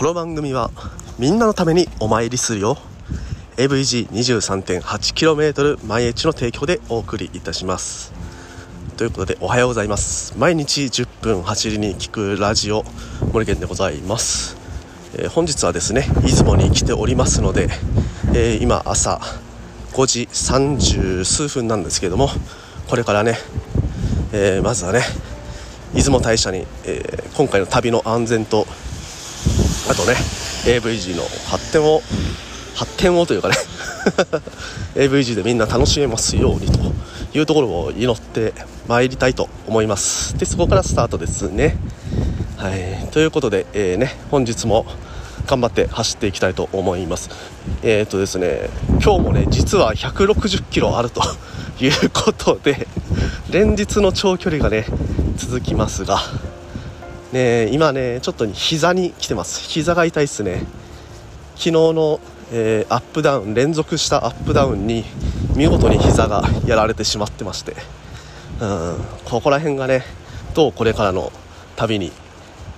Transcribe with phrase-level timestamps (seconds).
[0.00, 0.70] この番組は
[1.18, 2.78] みんなのためにお参りするよ。
[3.58, 8.14] AVG23.8km 毎日の提供でお送りいたします。
[8.96, 10.32] ということでおはようございます。
[10.38, 12.82] 毎日10分走りに聞くラジオ
[13.34, 14.56] 森健でございます、
[15.18, 17.68] えー、本日はですね出雲に来ておりますので、
[18.34, 19.20] えー、今朝
[19.92, 22.30] 5時30数分なんですけれども
[22.88, 23.36] これからね、
[24.32, 25.02] えー、まずはね
[25.92, 28.66] 出雲大社に、え今回の旅の安全と
[29.90, 30.14] あとね
[30.66, 32.00] AVG の発展を
[32.76, 33.56] 発展をというかね
[34.94, 36.78] AVG でみんな楽しめますようにと
[37.36, 38.54] いうところを祈って
[38.86, 40.38] まいりたいと思います。
[40.38, 41.76] でそこからスタートですね。
[42.56, 43.08] はい。
[43.10, 44.86] ということで、えー、ね本日も
[45.46, 47.28] 頑張って走っていきたいと思います。
[47.82, 48.70] えっ、ー、とですね
[49.02, 51.20] 今日もね実は160キロあると
[51.80, 52.86] いうことで
[53.50, 54.86] 連日の長距離がね
[55.36, 56.20] 続きますが
[57.32, 59.60] ね今ねちょっと膝に来てます。
[59.60, 60.62] 膝が痛いっすね。
[61.56, 62.20] 昨日の、
[62.52, 65.04] えー、アップダウン連続したアップダウンに
[65.54, 67.76] 見事に膝がやられてしまってまして。
[68.60, 70.04] うんここら辺がね
[70.54, 71.32] どうこれからの
[71.76, 72.12] 旅に、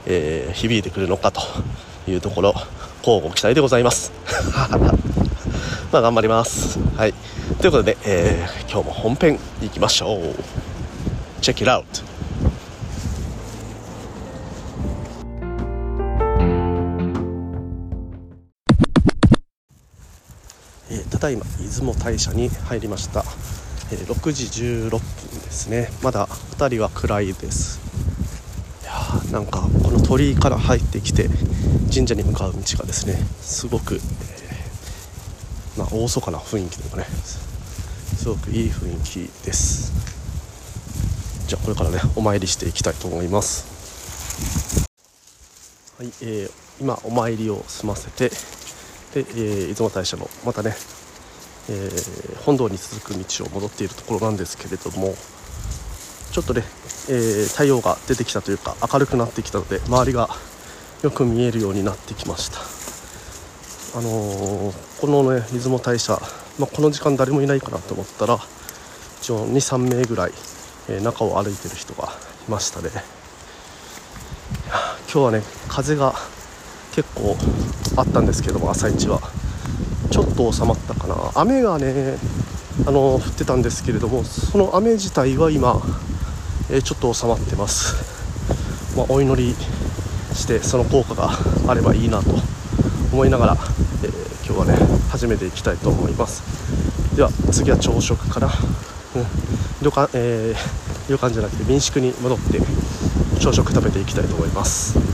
[0.07, 1.41] えー、響いてくるのかと
[2.09, 2.55] いうところ
[2.99, 4.13] 交互期待でございます。
[5.91, 6.79] まあ頑張ります。
[6.97, 7.15] はい。
[7.61, 10.35] ということで、えー、今日も本編いきましょう。
[11.41, 12.12] Check it out.
[21.13, 23.23] ただいま出雲大社に入りました、
[23.93, 25.91] えー、6時16分ですね。
[26.03, 27.81] まだ辺りは暗いです。
[28.83, 31.29] いやーなんかこの鳥居から入ってきて
[31.95, 39.93] 神社に向かう道がですねすごく、えー、まあ、厳かな雰囲気というかねすごくいい雰囲気です。
[41.47, 44.89] じゃあこれからねお参りしていきたいと思います。
[45.99, 48.35] はい、えー、今お参りを済ませてで、
[49.17, 50.75] えー、出雲大社のまたね
[51.69, 55.15] えー、本堂に続く道を戻っているところなんですけれども
[56.33, 56.63] ちょっとね、
[57.09, 60.29] えー、太陽が出てきたというか明るくなってきたので周りが
[61.03, 62.59] よく見えるようになってきました。
[63.99, 66.19] あのー、このね出雲大社、
[66.59, 68.39] まあ、この時間誰もいないかなと思ったら
[69.21, 70.33] 一応23名ぐらい、
[70.89, 72.09] え、中を歩いてる人が
[72.49, 72.91] いましたね。
[75.13, 76.15] 今日はね風が
[76.95, 77.37] 結構
[77.97, 79.21] あったんですけども朝一は。
[80.13, 81.17] ちょっと収まったかな。
[81.35, 82.19] 雨がね
[82.87, 85.81] あの降ってたんですけれどもその雨自体は今、
[86.71, 89.55] えー、ちょっと収まってます、まあ、お祈り
[90.35, 91.31] してその効果が
[91.69, 92.31] あればいいなと
[93.13, 93.57] 思いながら、
[94.05, 94.79] えー、今日はね
[95.11, 96.43] 始めていきたいと思います。
[97.17, 98.53] では次は朝食から、うん、
[99.83, 102.61] 旅館、えー、旅館じゃなくて民宿に戻って
[103.39, 105.12] 朝食食べていきたいと思います。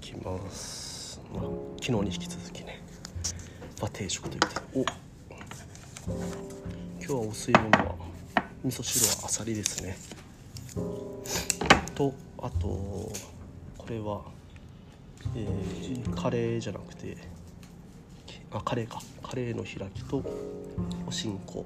[0.00, 1.44] きます、まあ、
[1.80, 2.82] 昨日に引き続きね。
[3.80, 4.66] 和定食ということで。
[4.74, 6.10] お。
[6.98, 7.94] 今日はお吸い物は
[8.64, 9.96] 味噌汁はあさりですね。
[11.94, 13.12] とあとこ
[13.88, 14.22] れは、
[15.36, 17.16] えー、カレーじゃなくて
[18.52, 19.00] あカレーか。
[19.22, 20.24] カレーの開きと
[21.06, 21.64] おしんこ。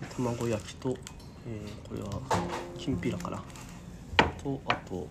[0.00, 2.20] で卵焼きと、えー、これは
[2.76, 3.42] きんぴらかな。
[4.42, 5.06] とあと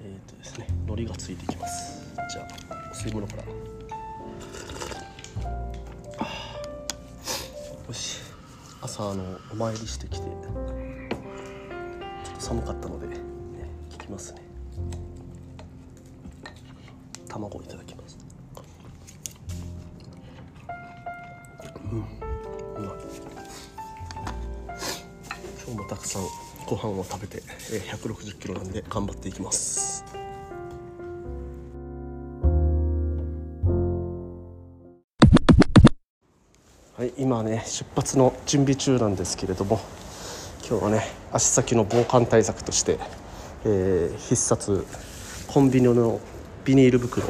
[0.00, 0.77] えっ、ー、とですね。
[0.88, 2.02] 海苔がついてきます。
[2.32, 3.42] じゃあお吸い物から。
[7.86, 8.20] よし。
[8.80, 10.34] 朝あのお参りしてきてちょっ
[12.36, 13.16] と寒かったので、ね、
[13.90, 14.40] 聞きますね。
[17.28, 18.16] 卵いただきます。
[21.92, 22.02] うんう
[22.78, 22.98] まい。
[25.66, 26.22] 今日もたくさん
[26.66, 29.87] ご飯を食べて160キロなんで頑張っていきます。
[37.68, 39.80] 出発の準備中なんですけれども
[40.68, 42.98] 今日はね足先の防寒対策として、
[43.64, 44.86] えー、必殺
[45.46, 46.20] コンビニの
[46.64, 47.26] ビニール袋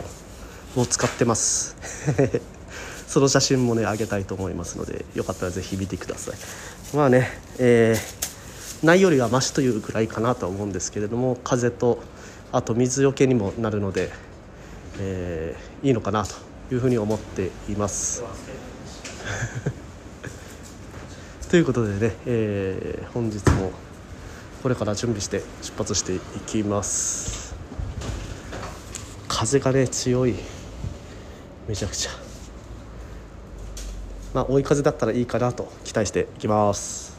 [0.77, 1.77] を使ってます。
[3.07, 6.97] その写真もねあげたいと思いますのでよかったらぜひ見てください。
[6.97, 8.19] まあね、えー
[8.83, 12.01] ないよりはマシというぐらいかなとは思うんですけれども風と
[12.53, 14.11] あと水よけにもなるので、
[15.01, 16.37] えー、いいのかなと
[16.73, 18.23] いうふうに思っています。
[21.49, 23.73] ということでね、えー、本日も
[24.63, 27.57] これから準備して出発していきます。
[29.29, 30.35] 風がね強い。
[31.67, 32.11] めちゃくちゃ。
[34.35, 37.17] まあ、追い風だったらいいかなと期待していきます。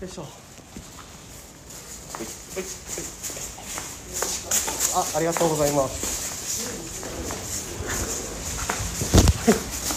[0.00, 0.22] よいしょ。
[4.96, 6.15] あありがとうございます。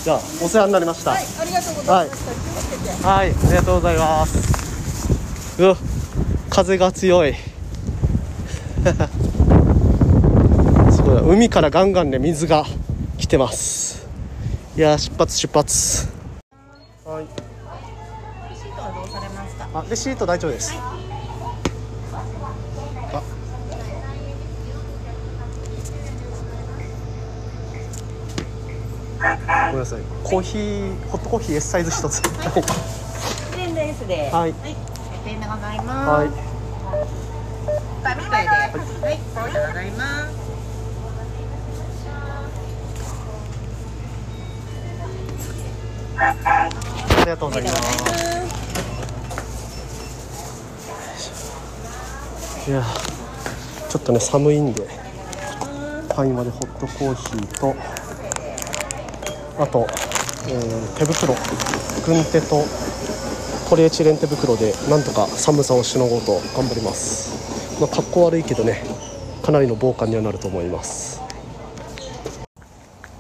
[0.04, 2.32] じゃあお世話になりましたはい、ありがとうございました。
[2.32, 3.08] 気をつけて。
[3.08, 5.62] はい、ありがとうございます。
[5.62, 5.76] うわ、
[6.50, 7.34] 風が強い。
[10.92, 12.66] すごい、海からガンガンね、水が
[13.18, 14.08] 来てます。
[14.78, 16.08] いやー、出発出発。
[17.06, 17.26] はい、
[18.50, 19.68] レシートはどうされますか？
[19.74, 20.74] あ、レシート大丈夫です。
[20.74, 20.94] あ。
[29.72, 30.00] ごめんなさい。
[30.30, 32.22] コーヒー、ホットコーヒー S サイズ一つ。
[33.56, 34.30] 全然ですで。
[34.30, 36.10] はいございます。
[36.10, 36.28] はい。
[36.28, 36.38] はい。
[38.06, 40.40] ありがとうございます。
[46.20, 47.74] ありがとうございます。
[52.70, 52.84] いや
[53.90, 54.88] ちょっとね寒いんで
[56.10, 57.76] パイまでホットコーヒーと
[59.60, 59.88] あと、
[60.50, 61.36] えー手袋。
[62.06, 62.64] 軍手と
[63.70, 68.82] ポリエチレン手袋でなんとか寒さをしのごうと頑張ります、まあ、格好悪いけどね
[69.44, 71.22] かなりの防寒にはなると思います。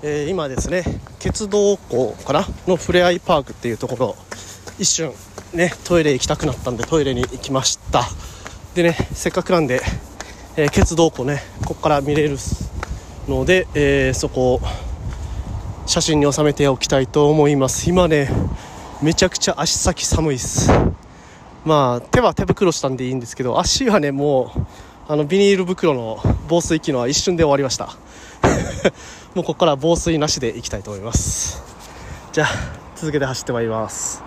[0.02, 0.84] えー今ですね
[1.20, 4.16] 鉄道港かなのふれあいパークっていうところ
[4.80, 5.12] 一瞬
[5.54, 8.04] ねトイレ行きたくなったんでトイレに行きました。
[8.74, 9.82] でねせっかくなんで、
[10.56, 12.38] えー鉄道湖ねここから見れる
[13.28, 14.62] ので、えーそこを
[15.90, 17.90] 写真に収めておきたいと思います。
[17.90, 18.30] 今ね
[19.02, 20.70] めちゃくちゃ足先寒いです。
[21.66, 24.60] まあ手は手袋したんでいいんですけど足はねもう
[25.08, 27.86] あのビニール袋の防水機能は一瞬で終わりました。
[29.34, 31.64] もうここから防水なしでいきたいと思います。
[32.34, 32.48] じゃあ
[32.96, 34.22] 続けて走ってまいります。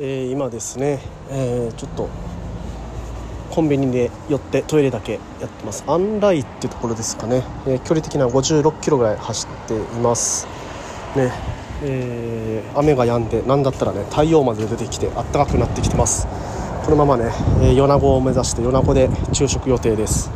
[0.00, 0.98] えー今ですね、
[1.30, 2.08] えーちょっと
[3.56, 5.82] コンビニで寄ってトイレだけやってます。
[5.86, 10.46] アンライっていうところですかね、えー距離的には56キロぐらい走っています。
[11.16, 11.32] ね。
[11.82, 16.26] えー雨が止んでなんだったらね太陽まで出てきて暖かくなってきてます。
[16.84, 17.32] このままね、
[17.62, 20.30] えー米子を目指して米子で昼食予定です。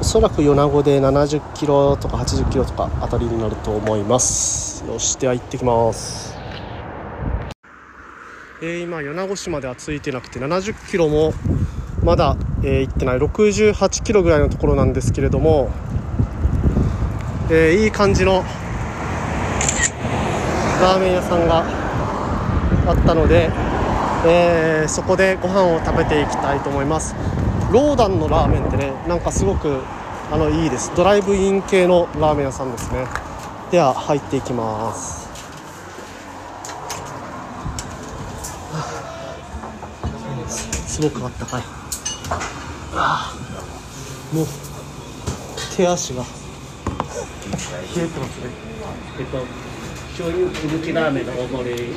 [0.00, 4.84] おそらく米子で70キロとか80キロとかあたりになると思います。
[4.84, 6.34] よしでは行ってきます。
[8.60, 11.32] えー今米子市まではついてなくて70キロも
[12.08, 15.68] まだ、えー行ってない68キロぐらいのところなんですけれども、
[17.50, 18.42] えーいい感じの
[20.80, 21.64] ラーメン屋さんが
[22.86, 23.50] あったので、
[24.26, 27.14] えーそこでご飯を食べていきたいと思います。
[27.70, 29.82] ローダンのラーメンってねなんかすごく
[30.32, 30.90] あのいいです。
[30.96, 33.06] ドライブイン系のラーメン屋さんですね。
[33.70, 35.28] では入っていきます。
[40.86, 41.87] すごくあったかい。
[44.32, 44.46] もう
[45.76, 46.22] 手足が。
[46.22, 48.50] 冷えてますね。
[49.18, 49.38] えっと、
[50.10, 51.94] 醤油キムチラーメンの大盛り、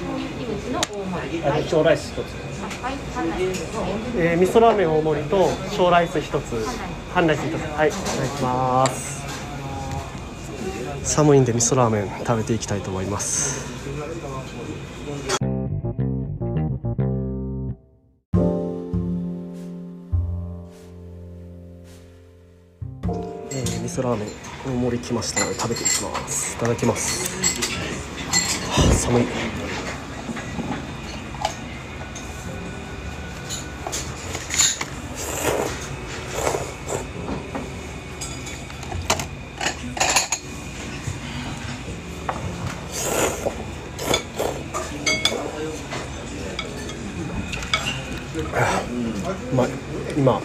[1.46, 2.26] あと小ライス一つ。
[4.18, 6.66] えー、味噌ラーメン大盛りと小ライス一つ。
[7.14, 7.62] 半ライス一つ。
[7.78, 9.22] はいお願いします。
[11.04, 13.71] 寒いんで味噌ラーメン食べていきたいと思います
[25.02, 26.56] 大盛り来ましたので食べていきます。
[26.56, 27.32] いただきます。
[28.70, 29.26] はあ寒い。
[49.56, 49.68] まあ、
[50.18, 50.42] 今、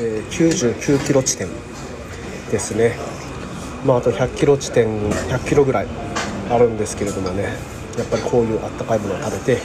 [0.00, 1.48] えー99キロ地点
[2.50, 2.96] ですね、
[3.86, 5.86] まあ、あと100キロ地点100キロぐらい
[6.50, 7.44] あるんですけれどもね
[7.96, 9.62] やっぱりこういうあったかいものを食べて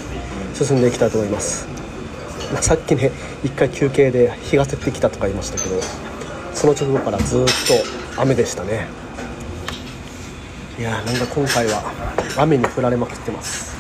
[0.53, 1.67] 進んでいきたいと思います、
[2.53, 3.11] まあさっきね
[3.43, 5.81] 1回休憩で日が照ってきたとか言いましたけど
[6.53, 7.45] その直後からずっ
[8.15, 8.87] と雨でしたね。
[10.77, 11.81] いやーなんか今回は
[12.37, 13.70] 雨に降られまくってます。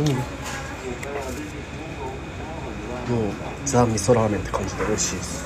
[0.00, 0.24] にもう
[3.64, 5.44] ザ・味噌ラーメンって感じで美味しいです。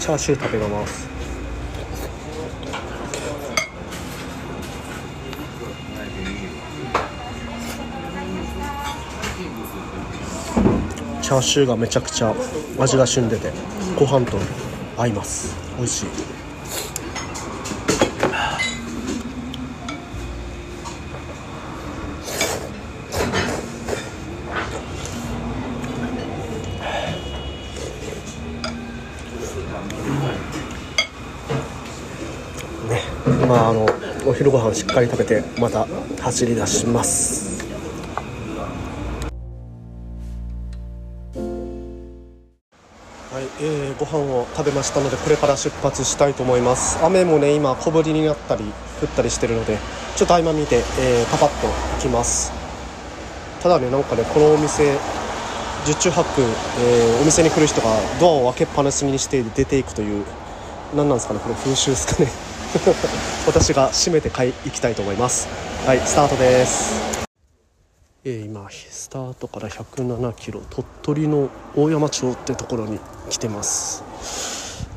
[0.00, 1.08] チャーシュー食べます。
[11.22, 12.34] チャーシューがめちゃくちゃ
[12.78, 13.52] 味が旬でて
[13.96, 14.36] ご飯と
[14.96, 15.54] 合います。
[15.76, 16.29] 美味しい。
[33.50, 33.84] まああの
[34.28, 35.84] お昼ご飯しっかり食べてまた
[36.22, 37.50] 走り出します。
[43.32, 47.04] はい、えー、ご飯を食べましたのでこれから出発したいと思います。
[47.04, 48.62] 雨もね今小降りになったり
[49.02, 49.78] 降ったりしてるので
[50.14, 52.52] ちょっと合間見て、えー、パパッと行きます。
[53.60, 54.96] ただねなんかねこのお店
[55.86, 57.88] 十中八九、えーお店に来る人が
[58.20, 60.24] ドアを開けっぱなしにして出ていくという
[60.94, 62.30] 何なんですかねこれ風習ですかね。
[63.48, 65.48] 私が閉めて買い行きたいと思います。
[65.86, 67.26] はいスタートです。
[68.22, 74.04] えー今スタートから107キロ鳥取の大山町ってところに来てます。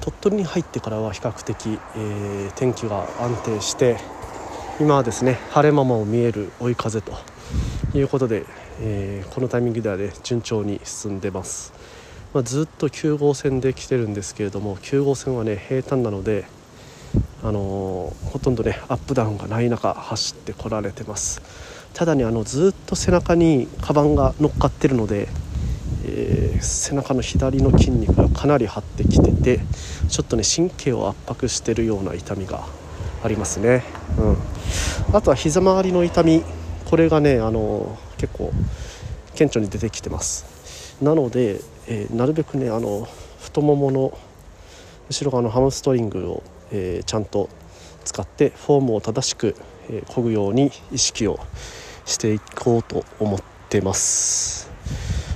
[0.01, 3.98] 鳥取に入ってからは比較的、えー天気が安定して
[4.80, 7.13] 今はですね晴れ間も見える追い風と
[7.96, 8.46] いうことで、
[8.82, 11.74] えーこのタイミングではね順調に進んでます、
[12.36, 16.46] まあ、ずっと9号線で来てるんですけれども9号線はね平坦なので
[17.43, 21.41] あのほとんどねアップダウンがない中走ってこられてます。
[21.93, 25.27] ただねあのずっと背中にカバンが乗っかってるので、
[26.05, 29.60] えー背中の左の筋肉がかなり張ってきてて
[30.08, 32.65] ちょっとね神経を圧迫してるような痛みが
[33.22, 33.84] ありますね、
[34.17, 36.41] うん、あとは膝周りの痛み
[36.86, 38.53] これがねあの結構
[39.36, 40.96] 顕著に出てきてます。
[41.01, 43.08] なので、えーなるべくねあの
[43.41, 44.17] 太ももの
[45.10, 46.43] 後ろ側のハムストリングを、
[46.74, 47.48] えーちゃんと
[48.03, 49.56] 使ってフォームを正しく、
[49.89, 51.39] えー漕ぐように意識を
[52.06, 54.70] していこうと思ってます。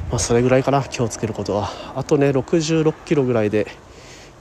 [0.10, 1.70] まあそれぐらいかな気をつけることは。
[1.96, 3.68] あとね66キロぐらいで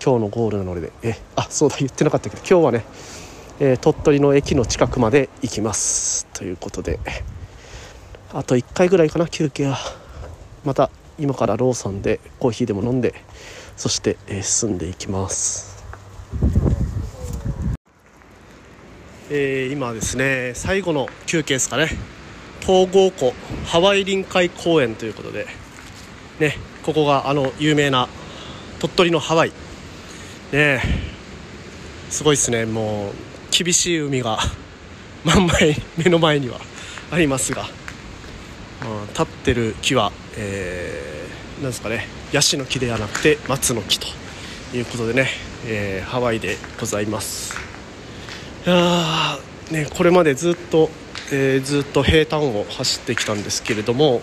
[0.05, 2.85] 今日のゴールなのでえあそうだ言ってなかったけど今日はね、
[3.61, 6.27] えー鳥取の駅の近くまで行きます。
[6.33, 6.99] ということで。
[8.33, 9.79] あと1回ぐらいかな休憩は。
[10.65, 13.15] また今からローソンでコーヒーでも飲んで
[13.77, 15.77] そして、えー進んでいきます。
[19.31, 21.89] えー今ですね最後の休憩ですかね。
[22.61, 25.47] 東郷湖ハワイ臨海公園ということで
[26.41, 28.09] ねここがあの有名な
[28.79, 29.53] 鳥取のハワイ。
[30.53, 30.81] ね
[32.11, 32.67] すごいですね。
[32.67, 33.13] もう
[33.51, 34.39] 厳しい海が
[35.25, 36.61] 真ん前目の前には
[37.11, 42.07] ありますが、うん立ってる木は、えーなんですかね。
[42.33, 44.07] ヤシの木ではなくて松の木と
[44.77, 45.29] いうことでね、
[45.67, 47.76] えーハワイでございます。
[48.67, 49.39] いや
[49.71, 50.91] ねこれまでずっと、
[51.31, 54.21] えーずっと平坦を走ってきたんですけれども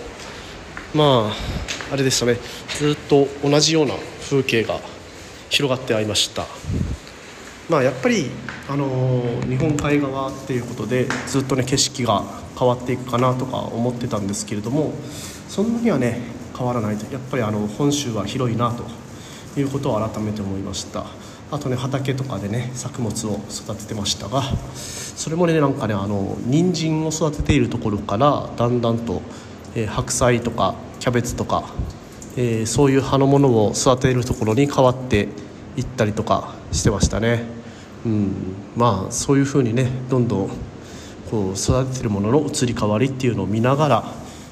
[0.94, 2.38] まああれでしたね。
[2.78, 3.94] ずっと同じような
[4.30, 4.82] 風景が
[5.50, 6.46] 広がってありました。
[7.70, 8.32] まあやっぱり、
[8.68, 12.24] あのー日本海側っていうことでずっとね景色が
[12.60, 14.94] 変わっていくかなとか思ってたんですけれども
[15.48, 16.20] そんなにはね
[16.58, 17.12] 変わらないと。
[17.14, 18.84] やっぱりあの本州は広いなと
[19.58, 21.06] いうことを改めて思いました。
[21.54, 24.42] あとね畑とかでね作物を育ててましたが
[25.16, 29.22] それもねなんかねあの人参を育てているところからだんだんと、
[29.76, 31.66] えー白菜とかキャベツとか、
[32.38, 35.28] えーそういう葉のものを育てるところに変わって
[35.78, 37.44] いったりとかしてましたね、
[38.04, 38.32] うん、
[38.76, 40.50] まあそういうふうにねどんどん
[41.30, 44.04] こう育ててるものの移り変わりっていうのを見ながら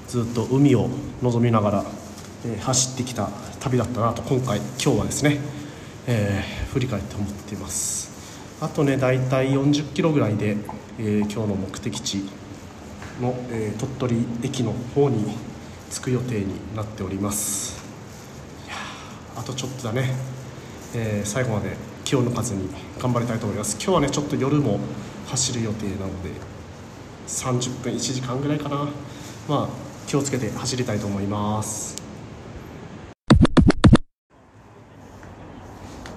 [0.08, 0.88] ずっと海を
[1.24, 1.86] 望みながら、
[2.46, 3.30] えー走ってきた
[3.60, 5.40] 旅だったなと今回今日はですね、
[6.08, 8.10] えー振り返って思っています。
[8.62, 10.58] あとね大体40キロぐらいで、
[11.00, 12.30] えー今日の目的地
[13.22, 15.36] の、えー鳥取駅の方に
[15.90, 17.84] 着く予定になっております。
[18.66, 18.76] いや
[19.36, 20.14] あとちょっとだね、
[20.96, 23.76] えー最後まで気を抜かずに頑張りたいと思います。
[23.76, 24.80] 今日はねちょっと夜も
[25.28, 26.32] 走る予定なので
[27.28, 28.88] 30分1時間ぐらいかな。
[29.48, 29.70] まあ
[30.08, 32.01] 気をつけて走りたいと思います。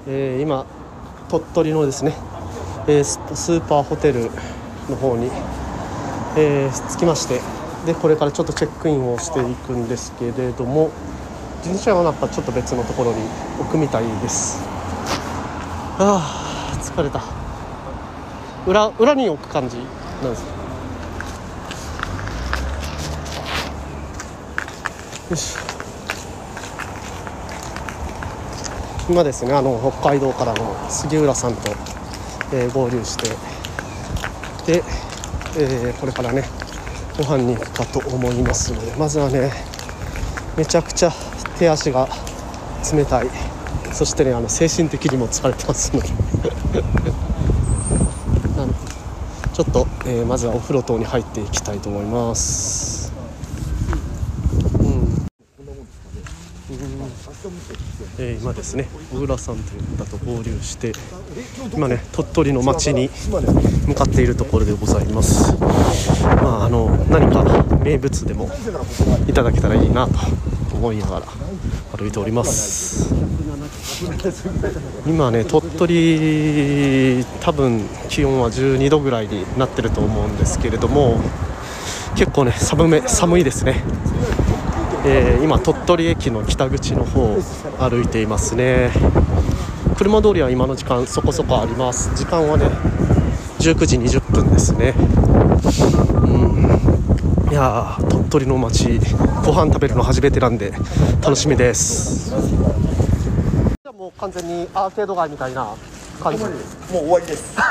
[0.06, 0.66] えー今
[1.28, 2.14] 鳥取のですね、
[2.86, 4.30] えースーパーホテル
[4.90, 5.30] の方に、
[6.36, 7.40] えー着きまして
[7.86, 10.90] でこれからちょっとチェックインをしていくんですけれども
[11.58, 13.22] 自転車はなんかちょっと別のところに
[13.60, 14.60] 置くみたいです。
[15.98, 17.22] あー疲れた。
[18.66, 19.78] 裏裏に置く感じ
[20.22, 20.44] なんです。
[25.30, 25.73] よし。
[29.08, 31.60] 今ですねあの北海道からの杉浦さんと、
[32.52, 33.28] えー合流して
[34.72, 34.82] で、
[35.58, 36.44] えーこれからね
[37.16, 38.72] ご飯に行くかと思います。
[38.72, 39.52] のでまずはね
[40.56, 41.12] めちゃくちゃ
[41.58, 42.08] 手足が
[42.92, 43.28] 冷たい。
[43.92, 46.08] そしてねあの精神的にも疲れてますので
[49.52, 53.12] ちょっと、えーまずはお風呂等に入っていきたいと思います
[54.80, 55.26] うん
[58.44, 58.86] えー今ですね。
[59.10, 60.92] 小倉さんという方と合流して
[61.72, 63.08] 今ね鳥取の町に
[63.86, 65.54] 向かっているところでございます。
[66.42, 67.42] まああの何か
[67.82, 68.50] 名物でも
[69.26, 71.26] いただけたらいいなと思いながら
[71.96, 73.14] 歩いております。
[75.06, 81.18] 今ね鳥取多分気温は12度ぐらいになってると思うんですけれども
[82.14, 83.82] 結構ね寒め寒いですね
[85.06, 87.42] えー今鳥取駅の北口の方を
[87.78, 88.90] 歩いていますね。
[89.96, 92.10] 車通りは今の時間そこそこあります。
[92.16, 92.66] 時間はね
[93.60, 94.94] 19時20分ですね。
[94.96, 96.26] う
[97.46, 97.50] ん。
[97.52, 98.98] いやー鳥取の街
[99.44, 100.72] ご飯食べるの初めてなんで
[101.22, 102.30] 楽しみです。
[102.30, 105.74] じゃあもう完全にアーケード街みたいな
[106.22, 106.52] 感じもう
[106.92, 107.54] 終わりです。
[107.60, 107.66] は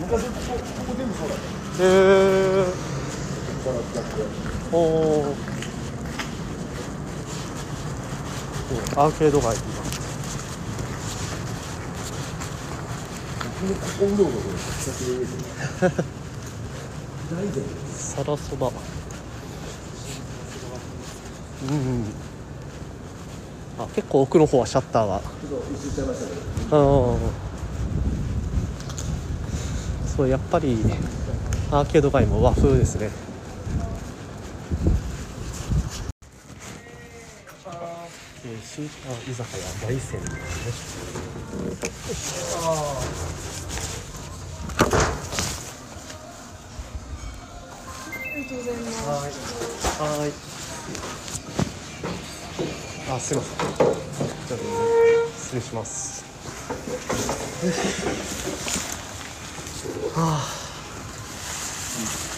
[0.00, 0.30] 昔こ
[0.86, 1.38] こ全部そうだっ
[1.78, 1.82] た。
[1.82, 2.66] へえ
[3.64, 4.24] この逆で
[4.72, 5.55] お
[8.96, 9.62] アーケード街こ
[14.00, 15.42] こうろうろこれ先でいいですね。
[17.30, 17.64] 大丈夫。
[17.92, 18.70] サラそばう
[21.72, 22.04] ん
[23.78, 25.20] あ結構奥の方はシャッターが。
[26.78, 27.18] うん
[30.16, 30.78] そうやっぱり
[31.70, 33.10] アーケード街も和風ですね
[38.78, 41.26] えースー居酒屋大山ですね。
[49.06, 50.32] はいはい
[53.08, 54.60] あすいませんじゃあ
[55.38, 56.24] 失礼します
[60.14, 60.40] は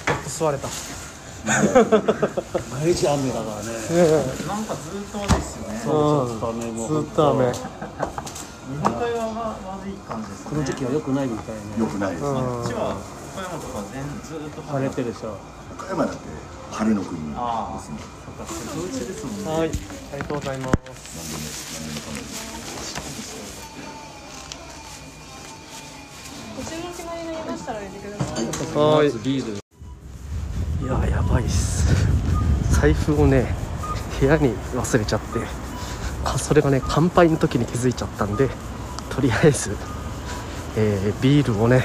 [0.09, 0.69] あやっと座れた
[1.45, 3.71] 毎日雨だからね。
[4.47, 5.79] なんかずっとですよね。
[5.85, 5.89] そ
[6.25, 6.89] うそう雨も。
[6.89, 7.53] ずっと雨。
[7.53, 7.57] 日
[8.83, 9.41] 本海側が
[9.81, 10.51] 悪い感じですね。
[10.51, 12.29] この時期は良くないみたい良ねくないですね。
[12.29, 12.35] うん。
[12.37, 12.97] こっちは
[13.35, 15.13] 岡山とか全ずっと晴れてる。
[15.13, 15.39] でしょ。
[15.79, 16.21] 岡山だって
[16.73, 17.99] 晴れの国ですああ、ね。
[18.25, 19.51] そっか、瀬戸内ですもんね。
[19.51, 19.69] はい。
[19.69, 19.71] あ
[20.17, 20.79] りがとうございます。
[26.59, 28.45] ご注文決まりになりましたら入れてください。
[28.45, 29.07] はい。
[29.25, 29.68] ビール
[31.39, 31.87] ばいっす。
[32.81, 33.55] 財布をね
[34.21, 35.39] 部屋に忘れちゃって
[36.25, 38.49] かそれがね乾杯の時に気づいちゃったんで
[39.11, 39.77] とりあえず、
[40.77, 41.85] えービールをね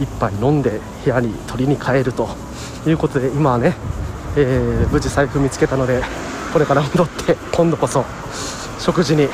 [0.00, 2.28] 一杯飲んで部屋に取りに帰ると
[2.86, 3.74] いうことで今はね、
[4.36, 6.02] えー無事財布見つけたので
[6.52, 8.04] これから戻って今度こそ
[8.78, 9.28] 食事に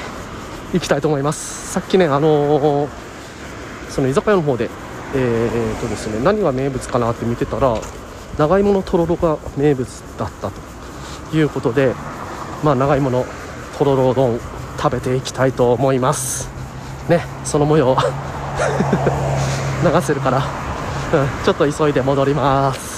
[0.72, 1.72] 行きたいと思います。
[1.72, 2.88] さっきねあのー
[3.90, 4.68] その居酒屋の方で
[5.14, 7.80] えーとですね何が名物かなって見てたら
[8.38, 10.50] 長芋のとろろが名物だった
[11.30, 11.94] ということで
[12.62, 13.24] まあ長芋の
[13.78, 14.40] とろろ丼
[14.76, 16.50] 食べていきたいと思います。
[17.08, 17.96] ねその模様
[19.84, 22.93] 流せるから、うん、ちょっと急いで戻ります。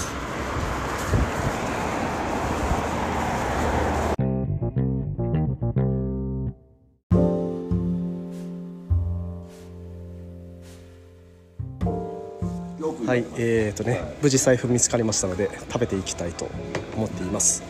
[13.07, 16.49] はいえーとね無事財布見つかりましたので食べていきたいと
[16.97, 17.63] 思っています。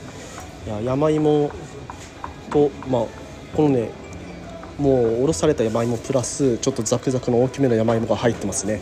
[0.66, 1.50] いや山芋
[2.50, 3.06] とまあ
[3.54, 3.90] このね
[4.78, 8.80] もうおろされた山芋プラスちょっとザクザクの大きめの山芋が入ってますね。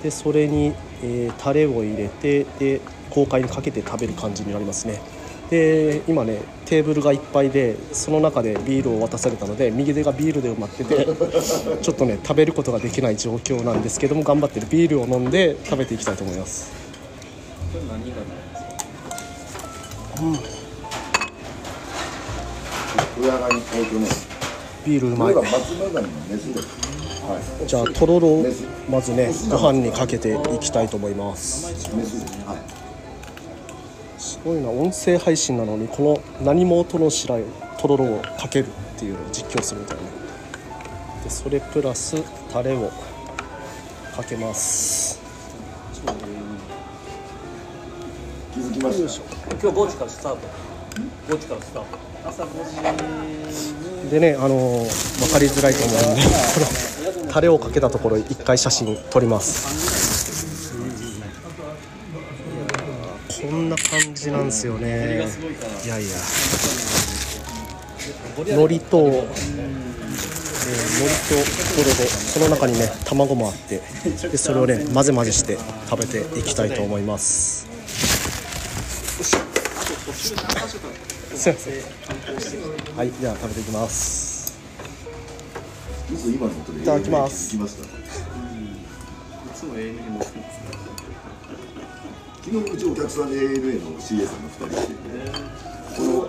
[0.00, 5.00] でそれに、えータレを入れてで豪快にかけて食べる感じになりますね
[5.50, 11.04] で今ねテーブルがいっぱいでその中でビールを渡されたので右手がビールで埋まってて
[11.82, 16.70] ちょっとね食べることができない状況なんですけども頑張ってるビールを飲んで食べていきたいと思います。
[24.86, 25.34] ビールうまい。
[27.66, 28.46] じゃあとろろを
[28.88, 31.36] まずねご飯にかけていきたいと思いま。
[31.36, 31.72] す
[34.44, 37.44] ごいな音声配信なのにこの何も音のしない
[37.78, 39.74] とろろをかけるっていうのを実況す。
[39.74, 40.02] るみたいな
[41.24, 42.22] でそれプラス
[42.52, 42.90] タレを
[44.16, 45.20] かけます。
[48.52, 49.36] 気づきました？
[49.56, 50.38] 今日5時からスタート
[51.28, 51.88] 5時からスタート
[52.28, 60.09] 朝5時でねあのー分かりづらいと思うんでこのタレをかけたところ一回写真撮ります。
[63.70, 65.24] んな感じなんですよね。
[65.84, 66.16] いやいや。
[68.36, 69.30] 海苔と、えー、海苔
[71.28, 71.34] と
[71.76, 73.80] これでその中にね卵もあって
[74.28, 77.68] でそれをね混ぜ混ぜして食べていきたいと思います。
[81.36, 81.74] すいません
[82.96, 84.58] はいでは食べていきます。
[86.10, 87.56] いただきます
[92.50, 94.94] 昨日うちお客さんで ANA の CA さんが2人来て
[95.96, 96.28] この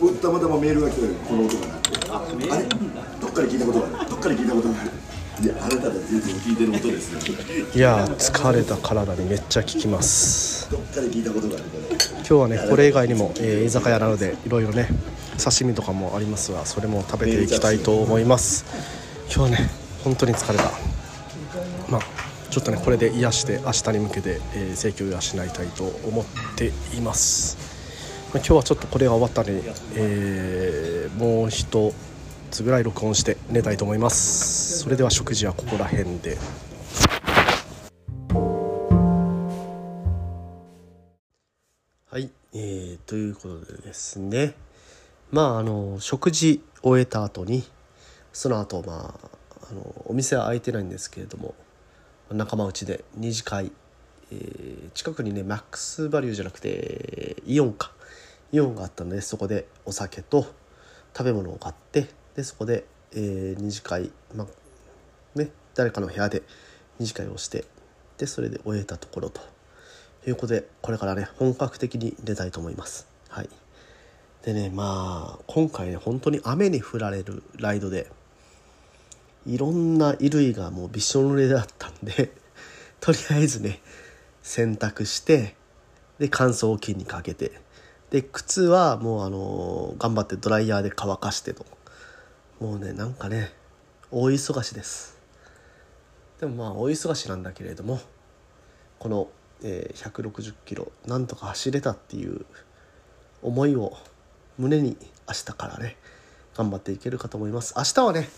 [0.00, 2.52] 僕たまたまメールが来たよこの音が鳴って。
[2.52, 2.64] あれ？
[3.18, 4.10] どっかで聞いたことがある。
[4.10, 4.90] どっかで聞いたことがある。
[5.42, 7.20] であなたが全然聞いてる音ですよ
[7.74, 10.70] いやー疲れた体にめっちゃ効きます。
[10.70, 11.64] どっかで聞いたことがある
[12.16, 14.88] 今日はねこれ以外にも、えー居酒屋なのでいろいろね
[15.42, 18.66] 刺身とかもありますがそれも食べていきたいと思います。
[19.34, 19.70] 今日はね
[20.04, 20.64] 本当に疲れた。
[21.90, 26.24] まあちょっとねこれで癒して明日に向けて、えー、請求を養いたいと思っ
[26.56, 27.56] ています、
[28.32, 29.62] まあ、今日はちょっとこれが終わったので、
[29.94, 31.94] えーもう一
[32.50, 34.80] つぐらい録音して寝たいと思います。
[34.80, 36.36] それでは食事はここら辺で。
[42.10, 44.54] はい、えー、ということでですね。
[45.30, 47.64] まああの食事終えた後に
[48.32, 51.54] その後まああのお店は開いてないんですけれども
[52.30, 53.70] 仲間内で二次会、
[54.32, 57.92] えー近くにねマックスバリューじゃなくてイオンか。
[58.52, 60.46] イオンがあったのでそこでお酒と
[61.16, 66.42] 食べ物を買ってでそこで、えー二次会、まあね、誰かの部屋で
[66.98, 67.64] 二次会をして
[68.18, 69.40] でそれで終えたところと。
[70.26, 73.06] いうことでこれからね本格的に出たいと思います。
[73.28, 73.48] はい。
[74.44, 78.10] でねまあ今回ね本当に雨に降られるライドで
[79.46, 82.32] いろんな衣類がもうびしょ濡れだったんで
[83.00, 83.80] とりあえずね
[84.42, 85.54] 洗濯して
[86.18, 87.60] で乾燥機にかけて
[88.10, 91.64] で靴はもうあの頑張ってドライヤーで乾かしてと。
[92.60, 93.52] もうねなんかね
[94.10, 95.16] 大忙しです。
[96.40, 98.00] でもまあ大忙しなんだけれども
[98.98, 99.28] この、
[99.62, 102.46] えー160キロなんとか走れたっていう
[103.42, 103.96] 思いを
[104.58, 104.96] 胸に
[105.28, 105.96] 明日からね
[106.56, 107.74] 頑張っていけるかと思います。
[107.76, 108.28] 明日はね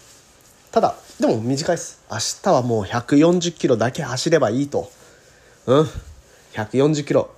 [0.71, 2.05] ただでも短いです。
[2.11, 4.91] 明日はもう140キロだけ走ればいいと。
[5.67, 5.89] うん。
[6.53, 7.31] 140キロ。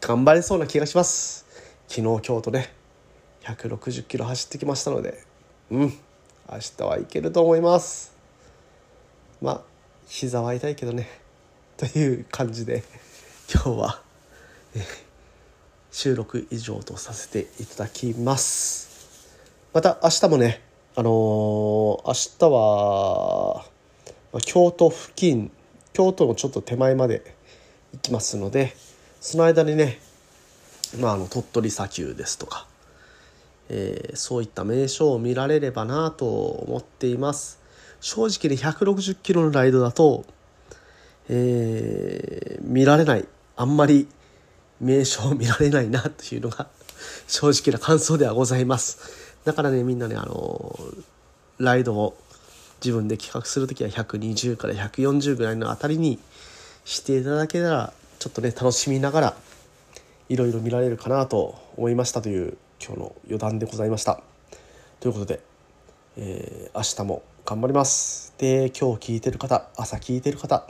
[0.00, 1.46] 頑張れそうな気がします。
[1.88, 2.74] 昨日今日とね。
[3.44, 5.22] 160キロ走ってきましたので。
[5.70, 5.80] うん。
[6.50, 8.12] 明日はいけると思います。
[9.40, 9.60] まあ
[10.08, 11.08] 膝は痛いけどね。
[11.76, 12.84] という感じで
[13.52, 14.00] 今日は、
[15.90, 19.08] 収録以上とさせていただきます。
[19.72, 21.12] また明日もねあのー
[22.06, 23.64] 明日は、
[24.32, 25.50] ま京都付近
[25.92, 27.34] 京都のちょっと手前まで
[27.94, 28.76] 行きますので
[29.20, 29.98] その間にね、
[31.00, 32.68] まあ、あの鳥取砂丘ですとか、
[33.70, 37.58] えーそういった名所を見られればなと思っています。
[38.00, 40.24] 正直に160キロのライドだと、
[41.28, 43.26] えー見られない。
[43.56, 44.06] あんまり
[44.80, 46.68] 名所を見られないなというのが
[47.26, 49.23] 正直な感想ではございます。
[49.44, 50.78] だからねみんなねあの
[51.58, 52.16] ライドを
[52.84, 56.18] 自分で企画する時は120から140ぐらいのあたりに
[56.84, 59.36] していただけたらちょっとね楽しみながら
[60.28, 64.20] いろいろ見られるかなと思いましたという今日の余談でございました。
[65.00, 65.40] ということで、
[66.16, 68.34] えー明日も頑張ります。
[68.38, 70.66] で今日聞いてる方朝聞いてる方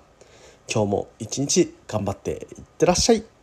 [0.72, 3.33] 今日も一日頑張っていってらっしゃい。